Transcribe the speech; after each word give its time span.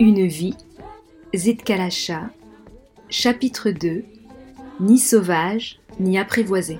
Une 0.00 0.26
vie, 0.26 0.54
Zitkalacha, 1.34 2.30
chapitre 3.08 3.70
2 3.70 4.04
Ni 4.80 4.98
sauvage, 4.98 5.80
ni 6.00 6.18
apprivoisé. 6.18 6.78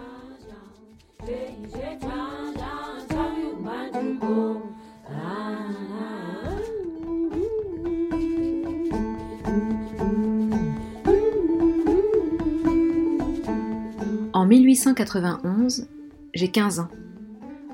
En 14.33 14.47
1891, 14.47 15.87
j'ai 16.35 16.49
15 16.49 16.81
ans. 16.81 16.89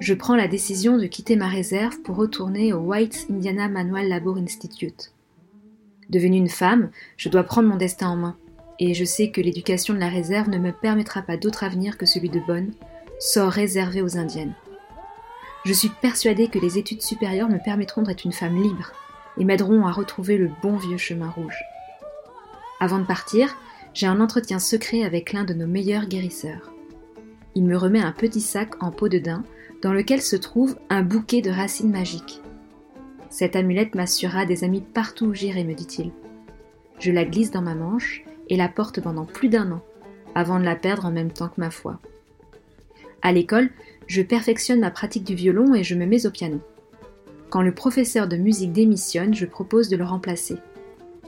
Je 0.00 0.14
prends 0.14 0.36
la 0.36 0.46
décision 0.46 0.96
de 0.96 1.06
quitter 1.06 1.34
ma 1.34 1.48
réserve 1.48 2.00
pour 2.02 2.14
retourner 2.14 2.72
au 2.72 2.78
White 2.78 3.26
Indiana 3.30 3.68
Manual 3.68 4.08
Labor 4.08 4.36
Institute. 4.36 5.12
Devenue 6.08 6.36
une 6.36 6.48
femme, 6.48 6.90
je 7.16 7.28
dois 7.28 7.42
prendre 7.42 7.68
mon 7.68 7.76
destin 7.76 8.10
en 8.10 8.16
main, 8.16 8.36
et 8.78 8.94
je 8.94 9.04
sais 9.04 9.32
que 9.32 9.40
l'éducation 9.40 9.94
de 9.94 9.98
la 9.98 10.08
réserve 10.08 10.50
ne 10.50 10.58
me 10.58 10.70
permettra 10.70 11.22
pas 11.22 11.36
d'autre 11.36 11.64
avenir 11.64 11.98
que 11.98 12.06
celui 12.06 12.28
de 12.28 12.38
Bonne, 12.38 12.70
sort 13.18 13.50
réservé 13.50 14.00
aux 14.00 14.16
Indiennes. 14.16 14.54
Je 15.64 15.72
suis 15.72 15.90
persuadée 16.00 16.46
que 16.46 16.60
les 16.60 16.78
études 16.78 17.02
supérieures 17.02 17.48
me 17.48 17.62
permettront 17.62 18.02
d'être 18.02 18.24
une 18.24 18.32
femme 18.32 18.62
libre 18.62 18.92
et 19.36 19.44
m'aideront 19.44 19.84
à 19.84 19.90
retrouver 19.90 20.38
le 20.38 20.48
bon 20.62 20.76
vieux 20.76 20.96
chemin 20.96 21.28
rouge. 21.28 21.58
Avant 22.78 23.00
de 23.00 23.04
partir, 23.04 23.56
j'ai 23.94 24.06
un 24.06 24.20
entretien 24.20 24.60
secret 24.60 25.02
avec 25.02 25.32
l'un 25.32 25.42
de 25.42 25.54
nos 25.54 25.66
meilleurs 25.66 26.06
guérisseurs. 26.06 26.72
Il 27.56 27.64
me 27.64 27.76
remet 27.76 28.00
un 28.00 28.12
petit 28.12 28.40
sac 28.40 28.80
en 28.80 28.92
peau 28.92 29.08
de 29.08 29.18
daim 29.18 29.42
dans 29.82 29.92
lequel 29.92 30.20
se 30.20 30.36
trouve 30.36 30.76
un 30.90 31.02
bouquet 31.02 31.40
de 31.40 31.50
racines 31.50 31.90
magiques. 31.90 32.42
Cette 33.30 33.56
amulette 33.56 33.94
m'assurera 33.94 34.46
des 34.46 34.64
amis 34.64 34.80
partout 34.80 35.26
où 35.26 35.34
j'irai, 35.34 35.64
me 35.64 35.74
dit-il. 35.74 36.12
Je 36.98 37.12
la 37.12 37.24
glisse 37.24 37.50
dans 37.50 37.62
ma 37.62 37.74
manche 37.74 38.24
et 38.48 38.56
la 38.56 38.68
porte 38.68 39.00
pendant 39.00 39.24
plus 39.24 39.48
d'un 39.48 39.70
an, 39.70 39.82
avant 40.34 40.58
de 40.58 40.64
la 40.64 40.76
perdre 40.76 41.04
en 41.04 41.12
même 41.12 41.30
temps 41.30 41.48
que 41.48 41.60
ma 41.60 41.70
foi. 41.70 42.00
À 43.22 43.32
l'école, 43.32 43.70
je 44.06 44.22
perfectionne 44.22 44.80
ma 44.80 44.90
pratique 44.90 45.24
du 45.24 45.34
violon 45.34 45.74
et 45.74 45.84
je 45.84 45.94
me 45.94 46.06
mets 46.06 46.26
au 46.26 46.30
piano. 46.30 46.60
Quand 47.50 47.62
le 47.62 47.72
professeur 47.72 48.26
de 48.28 48.36
musique 48.36 48.72
démissionne, 48.72 49.34
je 49.34 49.46
propose 49.46 49.88
de 49.88 49.96
le 49.96 50.04
remplacer. 50.04 50.56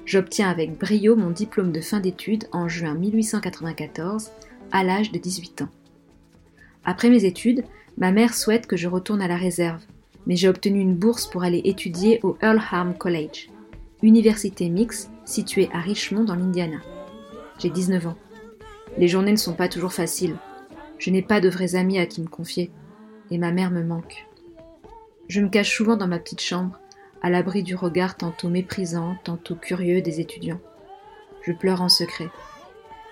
J'obtiens 0.06 0.50
avec 0.50 0.78
brio 0.78 1.14
mon 1.14 1.30
diplôme 1.30 1.72
de 1.72 1.80
fin 1.80 2.00
d'études 2.00 2.48
en 2.52 2.68
juin 2.68 2.94
1894, 2.94 4.30
à 4.72 4.82
l'âge 4.82 5.12
de 5.12 5.18
18 5.18 5.62
ans. 5.62 5.68
Après 6.84 7.10
mes 7.10 7.24
études, 7.24 7.64
ma 7.98 8.12
mère 8.12 8.34
souhaite 8.34 8.66
que 8.66 8.76
je 8.76 8.88
retourne 8.88 9.20
à 9.20 9.28
la 9.28 9.36
réserve, 9.36 9.82
mais 10.26 10.36
j'ai 10.36 10.48
obtenu 10.48 10.80
une 10.80 10.96
bourse 10.96 11.26
pour 11.26 11.42
aller 11.42 11.60
étudier 11.64 12.20
au 12.22 12.36
Earlham 12.40 12.96
College, 12.96 13.50
université 14.02 14.68
mixte 14.68 15.10
située 15.24 15.68
à 15.72 15.80
Richmond 15.80 16.24
dans 16.24 16.34
l'Indiana. 16.34 16.78
J'ai 17.58 17.70
19 17.70 18.06
ans. 18.06 18.16
Les 18.96 19.08
journées 19.08 19.32
ne 19.32 19.36
sont 19.36 19.54
pas 19.54 19.68
toujours 19.68 19.92
faciles. 19.92 20.36
Je 20.98 21.10
n'ai 21.10 21.22
pas 21.22 21.40
de 21.40 21.48
vrais 21.48 21.74
amis 21.74 21.98
à 21.98 22.06
qui 22.06 22.20
me 22.22 22.28
confier, 22.28 22.70
et 23.30 23.38
ma 23.38 23.52
mère 23.52 23.70
me 23.70 23.82
manque. 23.82 24.26
Je 25.28 25.40
me 25.40 25.48
cache 25.48 25.76
souvent 25.76 25.96
dans 25.96 26.08
ma 26.08 26.18
petite 26.18 26.40
chambre, 26.40 26.78
à 27.22 27.30
l'abri 27.30 27.62
du 27.62 27.74
regard 27.74 28.16
tantôt 28.16 28.48
méprisant, 28.48 29.16
tantôt 29.22 29.54
curieux 29.54 30.00
des 30.00 30.20
étudiants. 30.20 30.60
Je 31.42 31.52
pleure 31.52 31.82
en 31.82 31.88
secret. 31.88 32.30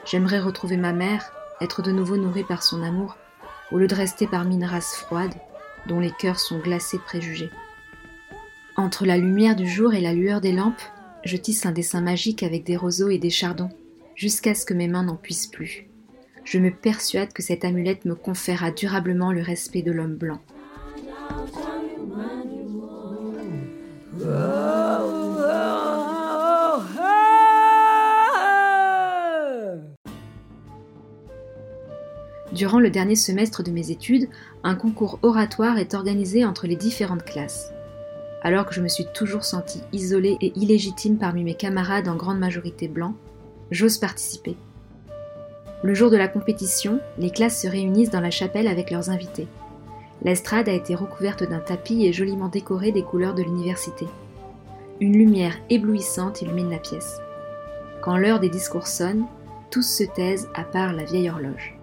J'aimerais 0.05 0.41
retrouver 0.41 0.77
ma 0.77 0.93
mère, 0.93 1.33
être 1.61 1.83
de 1.83 1.93
nouveau 1.93 2.17
nourrie 2.17 2.45
par 2.45 2.63
son 2.63 2.83
amour, 2.83 3.17
au 3.71 3.79
lieu 3.79 3.87
de 3.87 3.95
rester 3.95 4.27
parmi 4.27 4.55
une 4.55 4.65
race 4.65 4.95
froide, 4.95 5.35
dont 5.87 6.01
les 6.01 6.11
cœurs 6.11 6.41
sont 6.41 6.59
glacés 6.59 6.99
préjugés. 6.99 7.51
Entre 8.77 9.07
la 9.07 9.17
lumière 9.17 9.57
du 9.57 9.69
jour 9.69 9.95
et 9.95 10.01
la 10.01 10.13
lueur 10.13 10.41
des 10.41 10.53
lampes, 10.53 10.81
je 11.25 11.37
tisse 11.37 11.67
un 11.67 11.73
dessin 11.73 12.01
magique 12.01 12.43
avec 12.43 12.65
des 12.65 12.77
roseaux 12.77 13.09
et 13.09 13.19
des 13.19 13.31
chardons, 13.31 13.71
jusqu'à 14.15 14.55
ce 14.55 14.65
que 14.65 14.75
mes 14.75 14.89
mains 14.89 15.05
n'en 15.05 15.17
puissent 15.17 15.47
plus. 15.47 15.89
Je 16.45 16.59
me 16.59 16.71
persuade 16.71 17.33
que 17.33 17.43
cette 17.43 17.65
amulette 17.65 18.05
me 18.05 18.15
conférera 18.15 18.71
durablement 18.71 19.33
le 19.33 19.43
respect 19.43 19.83
de 19.83 19.93
l'homme 19.93 20.17
blanc. 20.17 20.41
Durant 32.53 32.81
le 32.81 32.89
dernier 32.89 33.17
semestre 33.17 33.63
de 33.63 33.71
mes 33.71 33.91
études, 33.91 34.29
un 34.65 34.75
concours 34.75 35.19
oratoire 35.23 35.79
est 35.79 35.95
organisé 35.95 36.45
entre 36.45 36.67
les 36.67 36.77
différentes 36.77 37.25
classes. 37.25 37.73
Alors 38.43 38.65
que 38.65 38.75
je 38.75 38.81
me 38.81 38.89
suis 38.89 39.07
toujours 39.13 39.45
sentie 39.45 39.83
isolée 39.93 40.39
et 40.41 40.53
illégitime 40.59 41.19
parmi 41.19 41.45
mes 41.45 41.55
camarades 41.55 42.09
en 42.09 42.17
grande 42.17 42.39
majorité 42.39 42.89
blancs, 42.89 43.15
j'ose 43.71 43.99
participer. 43.99 44.57
Le 45.83 45.93
jour 45.95 46.11
de 46.11 46.17
la 46.17 46.29
compétition, 46.29 47.01
les 47.19 47.31
classes 47.31 47.61
se 47.63 47.69
réunissent 47.69 48.11
dans 48.11 48.21
la 48.21 48.31
chapelle 48.31 48.67
avec 48.67 48.91
leurs 48.91 49.11
invités. 49.11 49.47
L'estrade 50.23 50.69
a 50.69 50.73
été 50.73 50.95
recouverte 50.95 51.49
d'un 51.49 51.61
tapis 51.61 52.07
et 52.07 52.13
joliment 52.13 52.49
décorée 52.49 52.93
des 52.93 53.03
couleurs 53.03 53.35
de 53.35 53.43
l'université. 53.43 54.07
Une 55.01 55.17
lumière 55.17 55.55
éblouissante 55.71 56.43
illumine 56.43 56.71
la 56.71 56.79
pièce. 56.79 57.21
Quand 58.01 58.17
l'heure 58.17 58.41
des 58.41 58.49
discours 58.49 58.87
sonne, 58.87 59.27
tous 59.71 59.83
se 59.83 60.05
taisent 60.05 60.49
à 60.55 60.65
part 60.65 60.93
la 60.93 61.05
vieille 61.05 61.31
horloge. 61.31 61.78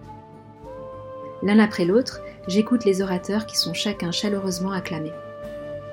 L'un 1.44 1.60
après 1.60 1.86
l'autre, 1.86 2.22
j'écoute 2.48 2.86
les 2.86 3.02
orateurs 3.02 3.46
qui 3.46 3.58
sont 3.58 3.74
chacun 3.74 4.12
chaleureusement 4.12 4.72
acclamés. 4.72 5.12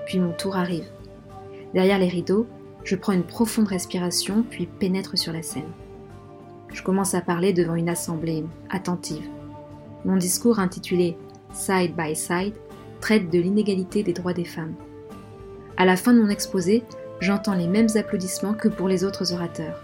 Puis 0.07 0.19
mon 0.19 0.33
tour 0.33 0.57
arrive. 0.57 0.87
Derrière 1.75 1.99
les 1.99 2.09
rideaux, 2.09 2.47
je 2.85 2.97
prends 2.97 3.13
une 3.13 3.25
profonde 3.25 3.69
respiration 3.69 4.45
puis 4.49 4.67
pénètre 4.67 5.17
sur 5.17 5.33
la 5.33 5.43
scène. 5.43 5.71
Je 6.73 6.83
commence 6.83 7.15
à 7.15 7.21
parler 7.21 7.53
devant 7.53 7.75
une 7.75 7.89
assemblée 7.89 8.45
attentive. 8.71 9.29
Mon 10.05 10.17
discours 10.17 10.59
intitulé 10.59 11.17
Side 11.53 11.95
by 11.97 12.17
Side 12.17 12.55
traite 13.01 13.31
de 13.31 13.39
l'inégalité 13.39 14.03
des 14.03 14.13
droits 14.13 14.33
des 14.33 14.45
femmes. 14.45 14.75
À 15.77 15.85
la 15.85 15.97
fin 15.97 16.15
de 16.15 16.21
mon 16.21 16.29
exposé, 16.29 16.83
j'entends 17.21 17.55
les 17.55 17.67
mêmes 17.67 17.89
applaudissements 17.95 18.55
que 18.55 18.69
pour 18.69 18.89
les 18.89 19.05
autres 19.05 19.33
orateurs. 19.33 19.83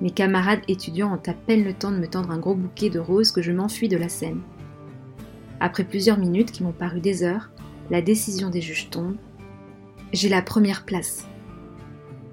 Mes 0.00 0.10
camarades 0.10 0.60
étudiants 0.68 1.12
ont 1.12 1.30
à 1.30 1.34
peine 1.34 1.64
le 1.64 1.74
temps 1.74 1.90
de 1.90 1.98
me 1.98 2.06
tendre 2.06 2.30
un 2.30 2.38
gros 2.38 2.54
bouquet 2.54 2.88
de 2.88 2.98
roses 2.98 3.32
que 3.32 3.42
je 3.42 3.52
m'enfuis 3.52 3.88
de 3.88 3.98
la 3.98 4.08
scène. 4.08 4.40
Après 5.60 5.84
plusieurs 5.84 6.18
minutes 6.18 6.52
qui 6.52 6.62
m'ont 6.62 6.72
paru 6.72 7.00
des 7.00 7.22
heures, 7.22 7.50
la 7.90 8.00
décision 8.00 8.48
des 8.48 8.62
juges 8.62 8.88
tombe. 8.88 9.16
J'ai 10.12 10.30
la 10.30 10.40
première 10.42 10.84
place. 10.84 11.26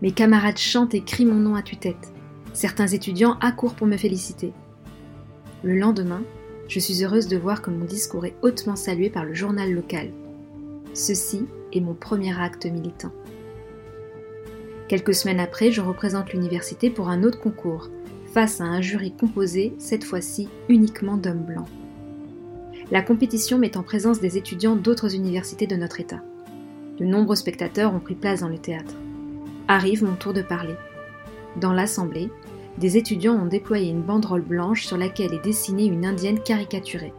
Mes 0.02 0.12
camarades 0.12 0.58
chantent 0.58 0.96
et 0.96 1.04
crient 1.04 1.26
mon 1.26 1.36
nom 1.36 1.56
à 1.56 1.62
tue-tête. 1.62 2.14
Certains 2.54 2.88
étudiants 2.88 3.38
accourent 3.42 3.76
pour 3.76 3.86
me 3.86 3.98
féliciter. 3.98 4.54
Le 5.64 5.78
lendemain, 5.78 6.22
je 6.68 6.80
suis 6.80 7.04
heureuse 7.04 7.28
de 7.28 7.38
voir 7.38 7.62
que 7.62 7.70
mon 7.70 7.86
discours 7.86 8.26
est 8.26 8.36
hautement 8.42 8.76
salué 8.76 9.10
par 9.10 9.26
le 9.26 9.34
journal 9.34 9.74
local. 9.74 10.12
Ceci 10.94 11.46
est 11.74 11.82
mon 11.82 11.94
premier 11.94 12.40
acte 12.40 12.66
militant. 12.66 13.12
Quelques 14.88 15.16
semaines 15.16 15.40
après, 15.40 15.72
je 15.72 15.82
représente 15.82 16.32
l'université 16.32 16.90
pour 16.90 17.10
un 17.10 17.24
autre 17.24 17.40
concours, 17.40 17.90
face 18.34 18.62
à 18.62 18.66
un 18.66 18.80
jury 18.80 19.12
composé, 19.12 19.74
cette 19.80 20.04
fois-ci 20.04 20.48
uniquement 20.70 21.18
d'hommes 21.18 21.44
blancs. 21.44 21.68
La 22.90 23.02
compétition 23.02 23.58
met 23.58 23.76
en 23.76 23.84
présence 23.84 24.22
des 24.22 24.38
étudiants 24.38 24.78
d'autres 24.78 25.14
universités 25.14 25.68
de 25.68 25.76
notre 25.76 26.00
État. 26.00 26.22
De 26.98 27.04
nombreux 27.04 27.36
spectateurs 27.36 27.94
ont 27.94 28.00
pris 28.00 28.16
place 28.16 28.40
dans 28.40 28.48
le 28.48 28.58
théâtre. 28.58 28.96
Arrive 29.68 30.06
mon 30.06 30.16
tour 30.16 30.32
de 30.32 30.42
parler. 30.42 30.76
Dans 31.58 31.74
l'assemblée, 31.74 32.32
des 32.78 32.96
étudiants 32.96 33.36
ont 33.36 33.46
déployé 33.46 33.90
une 33.90 34.04
banderole 34.04 34.42
blanche 34.42 34.86
sur 34.86 34.96
laquelle 34.96 35.34
est 35.34 35.44
dessinée 35.44 35.86
une 35.86 36.06
indienne 36.06 36.40
caricaturée. 36.40 37.14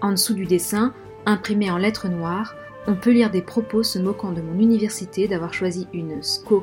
En 0.00 0.12
dessous 0.12 0.34
du 0.34 0.46
dessin, 0.46 0.94
imprimé 1.24 1.68
en 1.68 1.78
lettres 1.78 2.08
noires, 2.08 2.54
on 2.86 2.94
peut 2.94 3.10
lire 3.10 3.30
des 3.30 3.42
propos 3.42 3.82
se 3.82 3.98
moquant 3.98 4.30
de 4.30 4.40
mon 4.40 4.60
université 4.60 5.26
d'avoir 5.26 5.52
choisi 5.52 5.88
une 5.92 6.22
SCO 6.22 6.62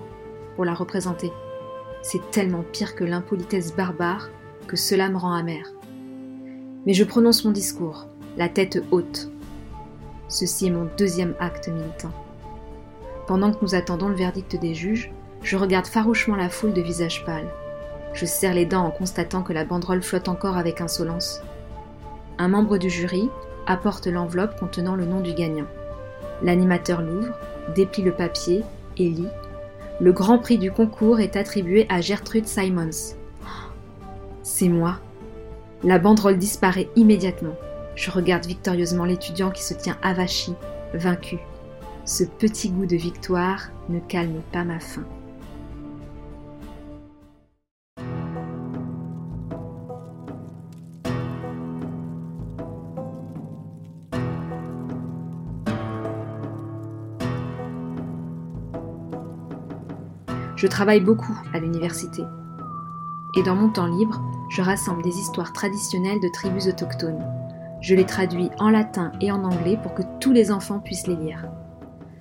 pour 0.55 0.63
la 0.63 0.73
représenter. 0.73 1.33
C'est 2.01 2.31
tellement 2.31 2.63
pire 2.71 2.95
que 2.95 3.03
l'impolitesse 3.03 3.75
barbare 3.75 4.29
que 4.65 4.77
cela 4.77 5.09
me 5.09 5.17
rend 5.17 5.33
amer. 5.33 5.73
Mais 6.85 6.93
je 6.93 7.03
prononce 7.03 7.43
mon 7.43 7.51
discours, 7.51 8.07
la 8.37 8.49
tête 8.49 8.83
haute. 8.91 9.29
Ceci 10.27 10.67
est 10.67 10.71
mon 10.71 10.87
deuxième 10.97 11.35
acte 11.39 11.67
militant. 11.67 12.11
Pendant 13.27 13.51
que 13.51 13.63
nous 13.63 13.75
attendons 13.75 14.09
le 14.09 14.15
verdict 14.15 14.55
des 14.59 14.73
juges, 14.73 15.11
je 15.43 15.57
regarde 15.57 15.85
farouchement 15.85 16.35
la 16.35 16.49
foule 16.49 16.73
de 16.73 16.81
visages 16.81 17.23
pâles. 17.25 17.49
Je 18.13 18.25
serre 18.25 18.53
les 18.53 18.65
dents 18.65 18.85
en 18.85 18.91
constatant 18.91 19.43
que 19.43 19.53
la 19.53 19.65
banderole 19.65 20.03
flotte 20.03 20.27
encore 20.27 20.57
avec 20.57 20.81
insolence. 20.81 21.41
Un 22.37 22.47
membre 22.47 22.77
du 22.77 22.89
jury 22.89 23.29
apporte 23.67 24.07
l'enveloppe 24.07 24.59
contenant 24.59 24.95
le 24.95 25.05
nom 25.05 25.19
du 25.19 25.33
gagnant. 25.33 25.67
L'animateur 26.41 27.01
l'ouvre, 27.01 27.33
déplie 27.75 28.03
le 28.03 28.11
papier 28.11 28.63
et 28.97 29.09
lit 29.09 29.29
Le 29.99 30.11
grand 30.11 30.37
prix 30.39 30.57
du 30.57 30.71
concours 30.71 31.19
est 31.19 31.35
attribué 31.35 31.85
à 31.89 32.01
Gertrude 32.01 32.47
Simons. 32.47 33.15
C'est 34.41 34.69
moi. 34.69 34.99
La 35.83 35.99
banderole 35.99 36.37
disparaît 36.37 36.89
immédiatement. 36.95 37.55
Je 37.95 38.11
regarde 38.11 38.45
victorieusement 38.45 39.05
l'étudiant 39.05 39.51
qui 39.51 39.63
se 39.63 39.73
tient 39.73 39.97
avachi, 40.01 40.53
vaincu. 40.93 41.37
Ce 42.05 42.23
petit 42.23 42.69
goût 42.69 42.85
de 42.85 42.95
victoire 42.95 43.69
ne 43.89 43.99
calme 43.99 44.41
pas 44.51 44.63
ma 44.63 44.79
faim. 44.79 45.05
Je 60.55 60.67
travaille 60.67 61.01
beaucoup 61.01 61.37
à 61.53 61.59
l'université. 61.59 62.23
Et 63.35 63.43
dans 63.43 63.55
mon 63.55 63.69
temps 63.69 63.87
libre, 63.87 64.21
je 64.49 64.61
rassemble 64.61 65.03
des 65.03 65.17
histoires 65.17 65.51
traditionnelles 65.51 66.21
de 66.21 66.29
tribus 66.29 66.67
autochtones. 66.67 67.42
Je 67.83 67.95
les 67.95 68.05
traduis 68.05 68.49
en 68.59 68.69
latin 68.69 69.11
et 69.19 69.29
en 69.29 69.43
anglais 69.43 69.77
pour 69.83 69.93
que 69.93 70.03
tous 70.21 70.31
les 70.31 70.51
enfants 70.51 70.79
puissent 70.79 71.05
les 71.05 71.17
lire. 71.17 71.49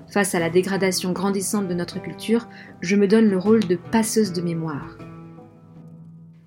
Face 0.09 0.35
à 0.35 0.41
la 0.41 0.50
dégradation 0.50 1.12
grandissante 1.12 1.69
de 1.69 1.75
notre 1.75 2.03
culture, 2.03 2.49
je 2.81 2.97
me 2.97 3.06
donne 3.06 3.29
le 3.29 3.38
rôle 3.38 3.61
de 3.61 3.76
passeuse 3.76 4.32
de 4.32 4.43
mémoire. 4.43 4.99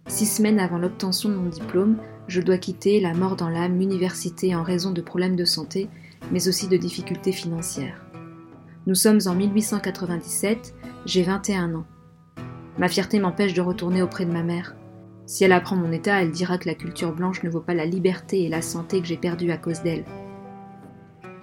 Six 0.07 0.25
semaines 0.25 0.59
avant 0.59 0.77
l'obtention 0.77 1.29
de 1.29 1.35
mon 1.35 1.47
diplôme, 1.47 1.95
je 2.27 2.41
dois 2.41 2.57
quitter 2.57 2.99
la 2.99 3.13
mort 3.13 3.37
dans 3.37 3.47
l'âme 3.47 3.79
université 3.79 4.53
en 4.53 4.63
raison 4.63 4.91
de 4.91 5.01
problèmes 5.01 5.37
de 5.37 5.45
santé, 5.45 5.87
mais 6.33 6.49
aussi 6.49 6.67
de 6.67 6.75
difficultés 6.75 7.31
financières. 7.31 8.05
Nous 8.85 8.95
sommes 8.95 9.21
en 9.27 9.33
1897 9.33 10.75
j'ai 11.05 11.23
21 11.23 11.73
ans. 11.75 11.85
Ma 12.77 12.89
fierté 12.89 13.19
m'empêche 13.19 13.53
de 13.53 13.61
retourner 13.61 14.01
auprès 14.01 14.25
de 14.25 14.33
ma 14.33 14.43
mère. 14.43 14.75
Si 15.25 15.43
elle 15.43 15.51
apprend 15.51 15.75
mon 15.75 15.91
état, 15.91 16.21
elle 16.21 16.31
dira 16.31 16.57
que 16.57 16.67
la 16.67 16.75
culture 16.75 17.13
blanche 17.13 17.41
ne 17.43 17.49
vaut 17.49 17.61
pas 17.61 17.73
la 17.73 17.85
liberté 17.85 18.43
et 18.43 18.49
la 18.49 18.61
santé 18.61 19.01
que 19.01 19.07
j'ai 19.07 19.17
perdue 19.17 19.51
à 19.51 19.57
cause 19.57 19.81
d'elle. 19.81 20.05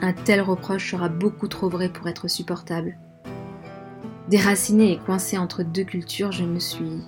Un 0.00 0.12
tel 0.12 0.40
reproche 0.40 0.90
sera 0.90 1.08
beaucoup 1.08 1.48
trop 1.48 1.68
vrai 1.68 1.88
pour 1.88 2.08
être 2.08 2.28
supportable. 2.28 2.96
Déracinée 4.28 4.92
et 4.92 4.98
coincée 4.98 5.36
entre 5.36 5.62
deux 5.62 5.84
cultures, 5.84 6.32
je 6.32 6.44
ne 6.44 6.58
suis 6.58 7.02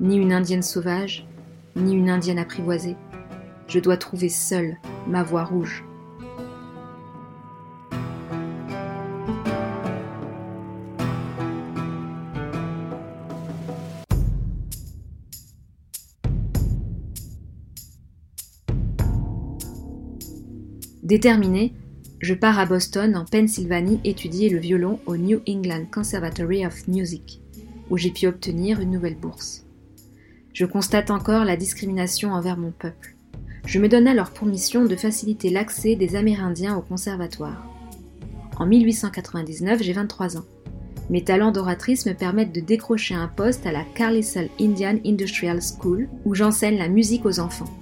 ni 0.00 0.16
une 0.16 0.32
indienne 0.32 0.62
sauvage, 0.62 1.26
ni 1.76 1.94
une 1.94 2.10
indienne 2.10 2.38
apprivoisée. 2.38 2.96
Je 3.68 3.78
dois 3.78 3.96
trouver 3.96 4.28
seule 4.28 4.76
ma 5.06 5.22
voie 5.22 5.44
rouge. 5.44 5.84
Déterminée, 21.08 21.72
je 22.20 22.34
pars 22.34 22.58
à 22.58 22.66
Boston, 22.66 23.16
en 23.16 23.24
Pennsylvanie, 23.24 23.98
étudier 24.04 24.50
le 24.50 24.58
violon 24.58 25.00
au 25.06 25.16
New 25.16 25.40
England 25.48 25.86
Conservatory 25.90 26.66
of 26.66 26.86
Music, 26.86 27.40
où 27.88 27.96
j'ai 27.96 28.10
pu 28.10 28.26
obtenir 28.26 28.78
une 28.78 28.90
nouvelle 28.90 29.16
bourse. 29.16 29.64
Je 30.52 30.66
constate 30.66 31.10
encore 31.10 31.46
la 31.46 31.56
discrimination 31.56 32.32
envers 32.32 32.58
mon 32.58 32.72
peuple. 32.72 33.16
Je 33.64 33.78
me 33.78 33.88
donne 33.88 34.06
alors 34.06 34.32
pour 34.32 34.46
mission 34.46 34.84
de 34.84 34.96
faciliter 34.96 35.48
l'accès 35.48 35.96
des 35.96 36.14
Amérindiens 36.14 36.76
au 36.76 36.82
conservatoire. 36.82 37.64
En 38.58 38.66
1899, 38.66 39.82
j'ai 39.82 39.94
23 39.94 40.36
ans. 40.36 40.44
Mes 41.08 41.24
talents 41.24 41.52
d'oratrice 41.52 42.04
me 42.04 42.12
permettent 42.12 42.54
de 42.54 42.60
décrocher 42.60 43.14
un 43.14 43.28
poste 43.28 43.64
à 43.64 43.72
la 43.72 43.84
Carlisle 43.94 44.50
Indian 44.60 44.98
Industrial 45.06 45.58
School, 45.62 46.06
où 46.26 46.34
j'enseigne 46.34 46.76
la 46.76 46.90
musique 46.90 47.24
aux 47.24 47.40
enfants. 47.40 47.72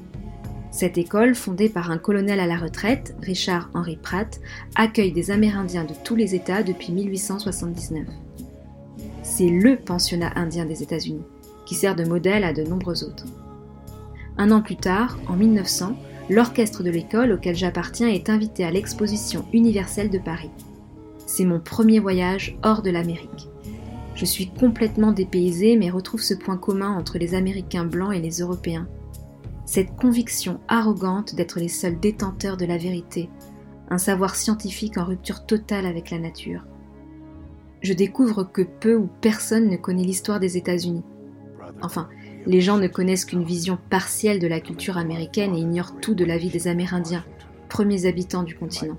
Cette 0.76 0.98
école, 0.98 1.34
fondée 1.34 1.70
par 1.70 1.90
un 1.90 1.96
colonel 1.96 2.38
à 2.38 2.46
la 2.46 2.58
retraite, 2.58 3.16
Richard 3.22 3.70
Henry 3.72 3.96
Pratt, 3.96 4.42
accueille 4.74 5.10
des 5.10 5.30
Amérindiens 5.30 5.84
de 5.84 5.94
tous 6.04 6.16
les 6.16 6.34
États 6.34 6.62
depuis 6.62 6.92
1879. 6.92 8.04
C'est 9.22 9.48
LE 9.48 9.78
pensionnat 9.82 10.32
indien 10.36 10.66
des 10.66 10.82
États-Unis, 10.82 11.24
qui 11.64 11.74
sert 11.74 11.96
de 11.96 12.04
modèle 12.04 12.44
à 12.44 12.52
de 12.52 12.62
nombreux 12.62 13.04
autres. 13.04 13.24
Un 14.36 14.50
an 14.50 14.60
plus 14.60 14.76
tard, 14.76 15.18
en 15.28 15.32
1900, 15.32 15.96
l'orchestre 16.28 16.82
de 16.82 16.90
l'école 16.90 17.32
auquel 17.32 17.56
j'appartiens 17.56 18.08
est 18.08 18.28
invité 18.28 18.62
à 18.62 18.70
l'exposition 18.70 19.46
universelle 19.54 20.10
de 20.10 20.18
Paris. 20.18 20.50
C'est 21.26 21.46
mon 21.46 21.58
premier 21.58 22.00
voyage 22.00 22.58
hors 22.62 22.82
de 22.82 22.90
l'Amérique. 22.90 23.48
Je 24.14 24.26
suis 24.26 24.50
complètement 24.50 25.12
dépaysée 25.12 25.74
mais 25.78 25.88
retrouve 25.88 26.20
ce 26.20 26.34
point 26.34 26.58
commun 26.58 26.94
entre 26.98 27.16
les 27.16 27.34
Américains 27.34 27.86
blancs 27.86 28.14
et 28.14 28.20
les 28.20 28.40
Européens, 28.42 28.86
cette 29.66 29.96
conviction 29.96 30.60
arrogante 30.68 31.34
d'être 31.34 31.58
les 31.58 31.68
seuls 31.68 31.98
détenteurs 31.98 32.56
de 32.56 32.64
la 32.64 32.78
vérité, 32.78 33.28
un 33.90 33.98
savoir 33.98 34.36
scientifique 34.36 34.96
en 34.96 35.04
rupture 35.04 35.44
totale 35.44 35.86
avec 35.86 36.10
la 36.12 36.20
nature. 36.20 36.64
Je 37.82 37.92
découvre 37.92 38.44
que 38.44 38.62
peu 38.62 38.94
ou 38.94 39.08
personne 39.20 39.68
ne 39.68 39.76
connaît 39.76 40.04
l'histoire 40.04 40.40
des 40.40 40.56
États-Unis. 40.56 41.02
Enfin, 41.82 42.08
les 42.46 42.60
gens 42.60 42.78
ne 42.78 42.86
connaissent 42.86 43.24
qu'une 43.24 43.44
vision 43.44 43.76
partielle 43.90 44.38
de 44.38 44.46
la 44.46 44.60
culture 44.60 44.98
américaine 44.98 45.54
et 45.56 45.60
ignorent 45.60 45.98
tout 46.00 46.14
de 46.14 46.24
la 46.24 46.38
vie 46.38 46.48
des 46.48 46.68
Amérindiens, 46.68 47.24
premiers 47.68 48.06
habitants 48.06 48.44
du 48.44 48.54
continent. 48.54 48.96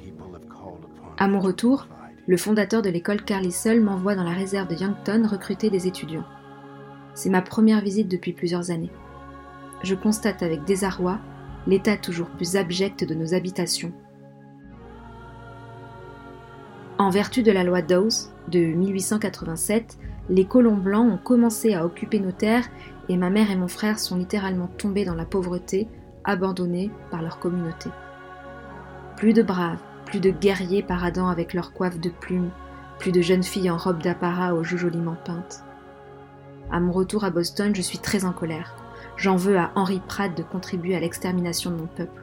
À 1.18 1.30
mon 1.30 1.40
retour, 1.40 1.88
le 2.28 2.36
fondateur 2.36 2.82
de 2.82 2.90
l'école 2.90 3.24
Carlisle 3.24 3.82
m'envoie 3.82 4.16
dans 4.16 4.24
la 4.24 4.32
réserve 4.32 4.68
de 4.68 4.76
Youngton 4.76 5.28
recruter 5.28 5.70
des 5.70 5.88
étudiants. 5.88 6.26
C'est 7.16 7.30
ma 7.30 7.42
première 7.42 7.82
visite 7.82 8.10
depuis 8.10 8.34
plusieurs 8.34 8.70
années 8.70 8.92
je 9.84 9.96
constate 9.96 10.44
avec 10.44 10.64
désarroi 10.64 11.20
l'état 11.68 11.98
toujours 11.98 12.30
plus 12.30 12.56
abject 12.56 13.04
de 13.04 13.14
nos 13.14 13.34
habitations. 13.34 13.92
En 16.98 17.10
vertu 17.10 17.44
de 17.44 17.52
la 17.52 17.64
loi 17.64 17.82
Dawes 17.82 18.32
de 18.48 18.60
1887, 18.60 20.00
les 20.30 20.46
colons 20.46 20.78
blancs 20.78 21.12
ont 21.12 21.18
commencé 21.18 21.74
à 21.74 21.86
occuper 21.86 22.20
nos 22.20 22.32
terres 22.32 22.68
et 23.08 23.18
ma 23.18 23.30
mère 23.30 23.52
et 23.52 23.56
mon 23.56 23.68
frère 23.68 24.00
sont 24.00 24.18
littéralement 24.18 24.68
tombés 24.78 25.06
dans 25.06 25.16
la 25.16 25.26
pauvreté, 25.26 25.88
abandonnés 26.24 26.92
par 27.12 27.22
leur 27.22 27.40
communauté. 27.40 27.90
Plus 29.16 29.34
de 29.34 29.44
braves, 29.44 29.82
plus 30.06 30.20
de 30.20 30.32
guerriers 30.32 30.84
paradant 30.84 31.28
avec 31.28 31.54
leurs 31.54 31.74
coiffes 31.74 32.00
de 32.00 32.10
plumes, 32.10 32.50
plus 33.00 33.12
de 33.12 33.22
jeunes 33.22 33.44
filles 33.44 33.70
en 33.70 33.78
robe 33.78 34.02
d'apparat 34.02 34.54
aux 34.56 34.64
joues 34.64 34.78
joliment 34.78 35.18
peintes. 35.24 35.64
À 36.72 36.80
mon 36.80 36.92
retour 36.92 37.24
à 37.24 37.30
Boston, 37.30 37.76
je 37.76 37.82
suis 37.82 38.00
très 38.00 38.26
en 38.26 38.34
colère. 38.34 38.76
J'en 39.18 39.36
veux 39.36 39.58
à 39.58 39.72
Henri 39.74 40.00
Pratt 40.08 40.38
de 40.38 40.44
contribuer 40.44 40.96
à 40.96 41.00
l'extermination 41.00 41.72
de 41.72 41.78
mon 41.78 41.88
peuple. 41.88 42.22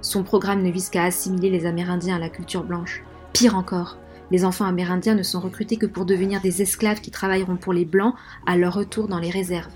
Son 0.00 0.24
programme 0.24 0.62
ne 0.62 0.70
vise 0.70 0.90
qu'à 0.90 1.04
assimiler 1.04 1.48
les 1.48 1.64
Amérindiens 1.64 2.16
à 2.16 2.18
la 2.18 2.28
culture 2.28 2.64
blanche. 2.64 3.04
Pire 3.32 3.56
encore, 3.56 3.98
les 4.32 4.44
enfants 4.44 4.64
amérindiens 4.64 5.14
ne 5.14 5.22
sont 5.22 5.38
recrutés 5.38 5.76
que 5.76 5.86
pour 5.86 6.04
devenir 6.04 6.40
des 6.40 6.60
esclaves 6.60 7.00
qui 7.00 7.12
travailleront 7.12 7.56
pour 7.56 7.72
les 7.72 7.84
Blancs 7.84 8.16
à 8.46 8.56
leur 8.56 8.74
retour 8.74 9.06
dans 9.06 9.20
les 9.20 9.30
réserves. 9.30 9.70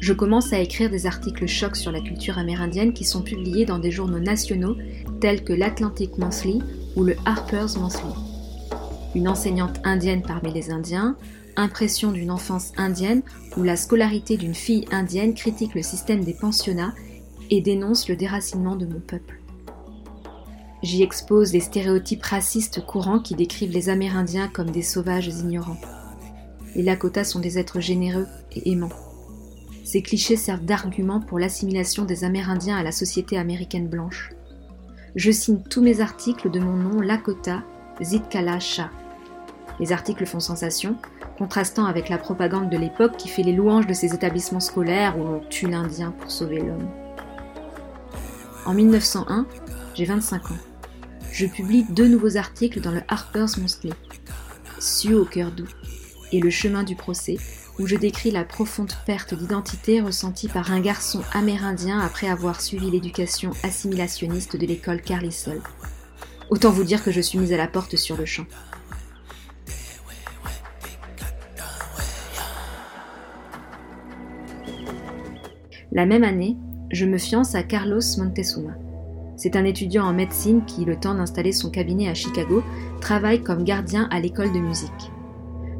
Je 0.00 0.14
commence 0.14 0.52
à 0.52 0.58
écrire 0.58 0.90
des 0.90 1.06
articles 1.06 1.46
chocs 1.46 1.76
sur 1.76 1.92
la 1.92 2.00
culture 2.00 2.38
amérindienne 2.38 2.94
qui 2.94 3.04
sont 3.04 3.22
publiés 3.22 3.66
dans 3.66 3.78
des 3.78 3.90
journaux 3.90 4.18
nationaux 4.18 4.76
tels 5.20 5.44
que 5.44 5.52
l'Atlantic 5.52 6.16
Monthly 6.16 6.62
ou 6.96 7.04
le 7.04 7.14
Harper's 7.26 7.76
Monthly. 7.76 8.14
Une 9.14 9.28
enseignante 9.28 9.78
indienne 9.84 10.22
parmi 10.22 10.52
les 10.52 10.70
Indiens, 10.70 11.16
Impression 11.56 12.12
d'une 12.12 12.30
enfance 12.30 12.72
indienne 12.78 13.22
où 13.56 13.62
la 13.62 13.76
scolarité 13.76 14.36
d'une 14.36 14.54
fille 14.54 14.86
indienne 14.92 15.34
critique 15.34 15.74
le 15.74 15.82
système 15.82 16.24
des 16.24 16.32
pensionnats 16.32 16.94
et 17.50 17.60
dénonce 17.60 18.08
le 18.08 18.16
déracinement 18.16 18.76
de 18.76 18.86
mon 18.86 19.00
peuple. 19.00 19.40
J'y 20.82 21.02
expose 21.02 21.52
les 21.52 21.60
stéréotypes 21.60 22.22
racistes 22.22 22.86
courants 22.86 23.18
qui 23.18 23.34
décrivent 23.34 23.72
les 23.72 23.90
Amérindiens 23.90 24.48
comme 24.48 24.70
des 24.70 24.82
sauvages 24.82 25.26
ignorants. 25.26 25.80
Les 26.74 26.82
Lakota 26.82 27.24
sont 27.24 27.40
des 27.40 27.58
êtres 27.58 27.80
généreux 27.80 28.28
et 28.52 28.70
aimants. 28.70 29.09
Ces 29.90 30.02
clichés 30.02 30.36
servent 30.36 30.64
d'argument 30.64 31.18
pour 31.18 31.40
l'assimilation 31.40 32.04
des 32.04 32.22
Amérindiens 32.22 32.76
à 32.76 32.84
la 32.84 32.92
société 32.92 33.36
américaine 33.36 33.88
blanche. 33.88 34.30
Je 35.16 35.32
signe 35.32 35.64
tous 35.68 35.82
mes 35.82 36.00
articles 36.00 36.48
de 36.48 36.60
mon 36.60 36.76
nom 36.76 37.00
Lakota 37.00 37.64
Zitkala 38.00 38.60
Shah. 38.60 38.88
Les 39.80 39.90
articles 39.90 40.26
font 40.26 40.38
sensation, 40.38 40.94
contrastant 41.38 41.86
avec 41.86 42.08
la 42.08 42.18
propagande 42.18 42.70
de 42.70 42.76
l'époque 42.76 43.16
qui 43.16 43.26
fait 43.26 43.42
les 43.42 43.52
louanges 43.52 43.88
de 43.88 43.92
ces 43.92 44.14
établissements 44.14 44.60
scolaires 44.60 45.18
où 45.18 45.24
l'on 45.24 45.40
tue 45.50 45.66
l'Indien 45.66 46.12
pour 46.20 46.30
sauver 46.30 46.60
l'homme. 46.60 46.88
En 48.66 48.74
1901, 48.74 49.44
j'ai 49.94 50.04
25 50.04 50.52
ans. 50.52 50.58
Je 51.32 51.46
publie 51.46 51.84
deux 51.90 52.06
nouveaux 52.06 52.36
articles 52.36 52.80
dans 52.80 52.92
le 52.92 53.02
Harper's 53.08 53.56
Monthly, 53.56 53.92
Sioux 54.78 55.18
au 55.18 55.24
cœur 55.24 55.50
doux 55.50 55.66
et 56.30 56.38
Le 56.38 56.50
chemin 56.50 56.84
du 56.84 56.94
procès, 56.94 57.38
où 57.80 57.86
je 57.86 57.96
décris 57.96 58.30
la 58.30 58.44
profonde 58.44 58.92
perte 59.06 59.32
d'identité 59.32 60.02
ressentie 60.02 60.48
par 60.48 60.70
un 60.70 60.80
garçon 60.80 61.22
amérindien 61.32 61.98
après 61.98 62.28
avoir 62.28 62.60
suivi 62.60 62.90
l'éducation 62.90 63.52
assimilationniste 63.62 64.56
de 64.56 64.66
l'école 64.66 65.00
Carlisle. 65.00 65.62
Autant 66.50 66.72
vous 66.72 66.84
dire 66.84 67.02
que 67.02 67.10
je 67.10 67.22
suis 67.22 67.38
mise 67.38 67.54
à 67.54 67.56
la 67.56 67.68
porte 67.68 67.96
sur 67.96 68.18
le 68.18 68.26
champ. 68.26 68.44
La 75.90 76.04
même 76.04 76.22
année, 76.22 76.58
je 76.92 77.06
me 77.06 77.16
fiance 77.16 77.54
à 77.54 77.62
Carlos 77.62 78.00
Montezuma. 78.18 78.74
C'est 79.36 79.56
un 79.56 79.64
étudiant 79.64 80.04
en 80.04 80.12
médecine 80.12 80.66
qui, 80.66 80.84
le 80.84 80.96
temps 80.96 81.14
d'installer 81.14 81.52
son 81.52 81.70
cabinet 81.70 82.10
à 82.10 82.14
Chicago, 82.14 82.62
travaille 83.00 83.42
comme 83.42 83.64
gardien 83.64 84.06
à 84.10 84.20
l'école 84.20 84.52
de 84.52 84.58
musique. 84.58 85.09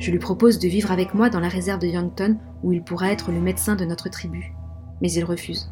Je 0.01 0.11
lui 0.11 0.19
propose 0.19 0.59
de 0.59 0.67
vivre 0.67 0.91
avec 0.91 1.13
moi 1.13 1.29
dans 1.29 1.41
la 1.41 1.49
réserve 1.49 1.79
de 1.79 1.87
Youngton 1.87 2.39
où 2.63 2.73
il 2.73 2.83
pourra 2.83 3.13
être 3.13 3.31
le 3.31 3.41
médecin 3.41 3.77
de 3.77 3.85
notre 3.85 4.09
tribu. 4.09 4.55
Mais 5.03 5.13
il 5.13 5.25
refuse. 5.25 5.71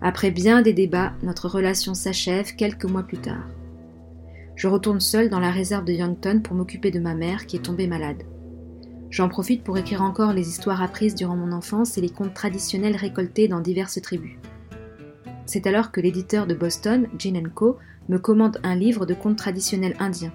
Après 0.00 0.30
bien 0.30 0.62
des 0.62 0.72
débats, 0.72 1.14
notre 1.24 1.48
relation 1.48 1.92
s'achève 1.92 2.54
quelques 2.54 2.84
mois 2.84 3.02
plus 3.02 3.18
tard. 3.18 3.48
Je 4.54 4.68
retourne 4.68 5.00
seule 5.00 5.30
dans 5.30 5.40
la 5.40 5.50
réserve 5.50 5.84
de 5.84 5.92
Youngton 5.92 6.40
pour 6.40 6.54
m'occuper 6.54 6.92
de 6.92 7.00
ma 7.00 7.14
mère 7.14 7.46
qui 7.46 7.56
est 7.56 7.64
tombée 7.64 7.88
malade. 7.88 8.22
J'en 9.10 9.28
profite 9.28 9.64
pour 9.64 9.76
écrire 9.76 10.02
encore 10.02 10.32
les 10.32 10.48
histoires 10.48 10.80
apprises 10.80 11.16
durant 11.16 11.36
mon 11.36 11.50
enfance 11.50 11.98
et 11.98 12.00
les 12.00 12.08
contes 12.08 12.34
traditionnels 12.34 12.94
récoltés 12.94 13.48
dans 13.48 13.60
diverses 13.60 14.00
tribus. 14.00 14.38
C'est 15.44 15.66
alors 15.66 15.90
que 15.90 16.00
l'éditeur 16.00 16.46
de 16.46 16.54
Boston, 16.54 17.08
Gin 17.18 17.48
Co, 17.48 17.78
me 18.08 18.18
commande 18.18 18.60
un 18.62 18.76
livre 18.76 19.06
de 19.06 19.14
contes 19.14 19.38
traditionnels 19.38 19.96
indiens. 19.98 20.32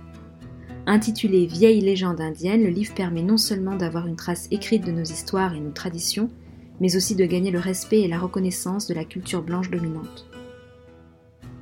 Intitulé 0.88 1.48
Vieille 1.48 1.82
légende 1.82 2.22
indienne, 2.22 2.64
le 2.64 2.70
livre 2.70 2.94
permet 2.94 3.24
non 3.24 3.38
seulement 3.38 3.76
d'avoir 3.76 4.06
une 4.06 4.16
trace 4.16 4.48
écrite 4.52 4.86
de 4.86 4.92
nos 4.92 5.04
histoires 5.04 5.56
et 5.56 5.60
nos 5.60 5.72
traditions, 5.72 6.30
mais 6.80 6.96
aussi 6.96 7.16
de 7.16 7.26
gagner 7.26 7.50
le 7.50 7.60
respect 7.60 8.02
et 8.02 8.08
la 8.08 8.20
reconnaissance 8.20 8.86
de 8.86 8.94
la 8.94 9.04
culture 9.04 9.42
blanche 9.42 9.72
dominante. 9.72 10.28